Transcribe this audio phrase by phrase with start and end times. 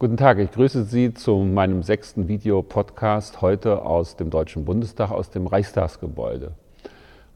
[0.00, 5.28] Guten Tag, ich grüße Sie zu meinem sechsten Videopodcast heute aus dem Deutschen Bundestag, aus
[5.28, 6.52] dem Reichstagsgebäude.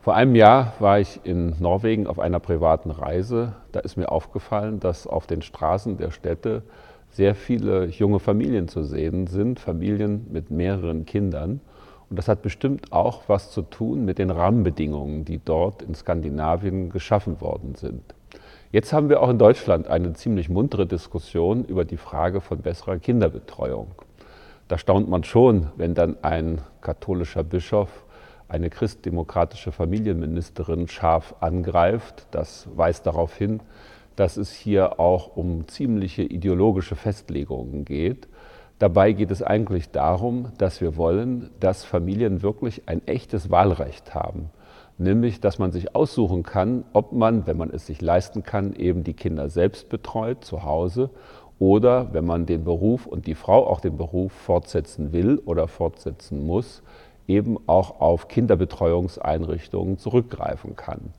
[0.00, 3.52] Vor einem Jahr war ich in Norwegen auf einer privaten Reise.
[3.72, 6.62] Da ist mir aufgefallen, dass auf den Straßen der Städte
[7.10, 11.60] sehr viele junge Familien zu sehen sind, Familien mit mehreren Kindern.
[12.08, 16.88] Und das hat bestimmt auch was zu tun mit den Rahmenbedingungen, die dort in Skandinavien
[16.88, 18.13] geschaffen worden sind.
[18.74, 22.98] Jetzt haben wir auch in Deutschland eine ziemlich muntere Diskussion über die Frage von besserer
[22.98, 23.92] Kinderbetreuung.
[24.66, 28.04] Da staunt man schon, wenn dann ein katholischer Bischof
[28.48, 32.26] eine christdemokratische Familienministerin scharf angreift.
[32.32, 33.60] Das weist darauf hin,
[34.16, 38.26] dass es hier auch um ziemliche ideologische Festlegungen geht.
[38.80, 44.50] Dabei geht es eigentlich darum, dass wir wollen, dass Familien wirklich ein echtes Wahlrecht haben.
[44.96, 49.02] Nämlich, dass man sich aussuchen kann, ob man, wenn man es sich leisten kann, eben
[49.02, 51.10] die Kinder selbst betreut zu Hause
[51.58, 56.46] oder wenn man den Beruf und die Frau auch den Beruf fortsetzen will oder fortsetzen
[56.46, 56.82] muss,
[57.26, 61.12] eben auch auf Kinderbetreuungseinrichtungen zurückgreifen kann.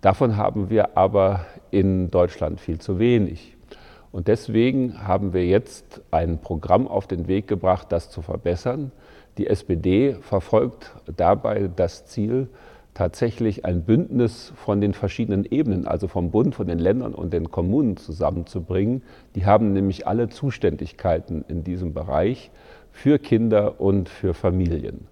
[0.00, 3.56] Davon haben wir aber in Deutschland viel zu wenig.
[4.10, 8.92] Und deswegen haben wir jetzt ein Programm auf den Weg gebracht, das zu verbessern.
[9.38, 12.48] Die SPD verfolgt dabei das Ziel,
[12.94, 17.50] tatsächlich ein Bündnis von den verschiedenen Ebenen, also vom Bund, von den Ländern und den
[17.50, 19.02] Kommunen zusammenzubringen.
[19.34, 22.50] Die haben nämlich alle Zuständigkeiten in diesem Bereich
[22.90, 25.06] für Kinder und für Familien.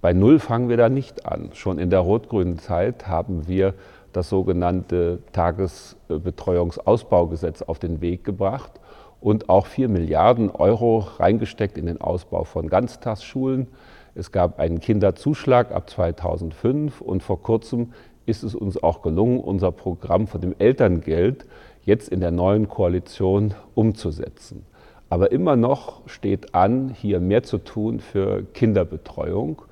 [0.00, 1.50] Bei Null fangen wir da nicht an.
[1.52, 3.74] Schon in der rot-grünen Zeit haben wir
[4.12, 8.72] das sogenannte Tagesbetreuungsausbaugesetz auf den Weg gebracht
[9.20, 13.68] und auch 4 Milliarden Euro reingesteckt in den Ausbau von Ganztagsschulen.
[14.14, 17.92] Es gab einen Kinderzuschlag ab 2005 und vor kurzem
[18.26, 21.46] ist es uns auch gelungen, unser Programm von dem Elterngeld
[21.84, 24.64] jetzt in der neuen Koalition umzusetzen.
[25.08, 29.62] Aber immer noch steht an, hier mehr zu tun für Kinderbetreuung.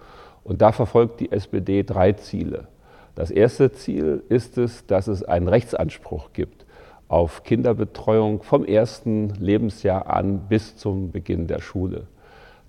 [0.42, 2.68] Und da verfolgt die SPD drei Ziele.
[3.14, 6.66] Das erste Ziel ist es, dass es einen Rechtsanspruch gibt
[7.08, 12.06] auf Kinderbetreuung vom ersten Lebensjahr an bis zum Beginn der Schule.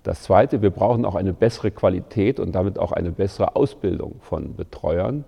[0.02, 4.56] Das zweite, wir brauchen auch eine bessere Qualität und damit auch eine bessere Ausbildung von
[4.56, 5.24] Betreuern.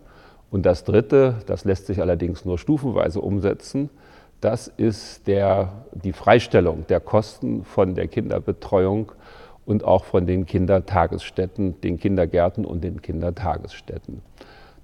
[0.51, 3.91] Und das dritte, das lässt sich allerdings nur stufenweise umsetzen,
[4.41, 9.13] das ist der, die Freistellung der Kosten von der Kinderbetreuung
[9.65, 14.21] und auch von den Kindertagesstätten, den Kindergärten und den Kindertagesstätten.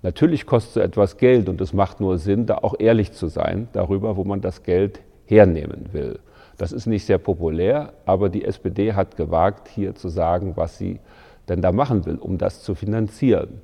[0.02, 3.68] Natürlich kostet es etwas Geld und es macht nur Sinn, da auch ehrlich zu sein
[3.72, 6.20] darüber, wo man das Geld hernehmen will.
[6.60, 11.00] Das ist nicht sehr populär, aber die SPD hat gewagt, hier zu sagen, was sie
[11.48, 13.62] denn da machen will, um das zu finanzieren.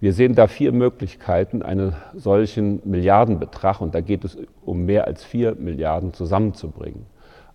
[0.00, 5.22] Wir sehen da vier Möglichkeiten, einen solchen Milliardenbetrag, und da geht es um mehr als
[5.22, 7.06] vier Milliarden zusammenzubringen.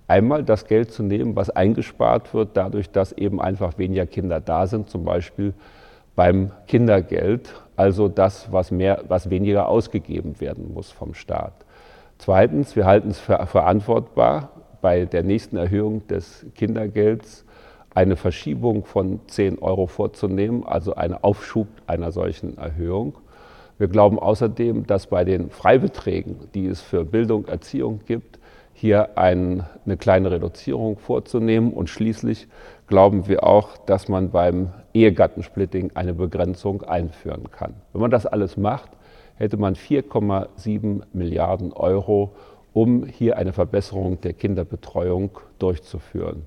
[0.07, 4.65] Einmal das Geld zu nehmen, was eingespart wird, dadurch, dass eben einfach weniger Kinder da
[4.65, 5.53] sind, zum Beispiel
[6.15, 11.65] beim Kindergeld, also das, was, mehr, was weniger ausgegeben werden muss vom Staat.
[12.17, 14.51] Zweitens, wir halten es für verantwortbar,
[14.81, 17.45] bei der nächsten Erhöhung des Kindergelds
[17.93, 23.17] eine Verschiebung von 10 Euro vorzunehmen, also einen Aufschub einer solchen Erhöhung.
[23.77, 28.39] Wir glauben außerdem, dass bei den Freibeträgen, die es für Bildung, Erziehung gibt,
[28.73, 31.73] hier ein, eine kleine Reduzierung vorzunehmen.
[31.73, 32.47] Und schließlich
[32.87, 37.73] glauben wir auch, dass man beim Ehegattensplitting eine Begrenzung einführen kann.
[37.91, 38.91] Wenn man das alles macht,
[39.35, 42.35] hätte man 4,7 Milliarden Euro,
[42.73, 46.45] um hier eine Verbesserung der Kinderbetreuung durchzuführen.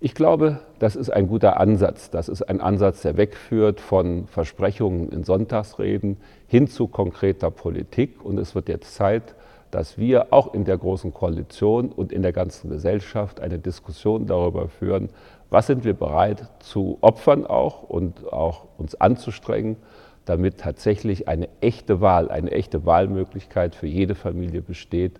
[0.00, 2.10] Ich glaube, das ist ein guter Ansatz.
[2.10, 8.22] Das ist ein Ansatz, der wegführt von Versprechungen in Sonntagsreden hin zu konkreter Politik.
[8.22, 9.34] Und es wird jetzt Zeit,
[9.74, 14.68] dass wir auch in der Großen Koalition und in der ganzen Gesellschaft eine Diskussion darüber
[14.68, 15.08] führen,
[15.50, 19.76] was sind wir bereit zu opfern auch und auch uns anzustrengen,
[20.26, 25.18] damit tatsächlich eine echte Wahl, eine echte Wahlmöglichkeit für jede Familie besteht,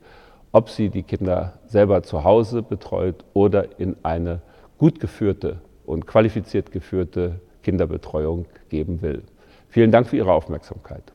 [0.53, 4.41] ob sie die Kinder selber zu Hause betreut oder in eine
[4.79, 9.25] gut geführte und qualifiziert geführte Kinderbetreuung geben will.
[9.69, 11.14] Vielen Dank für Ihre Aufmerksamkeit.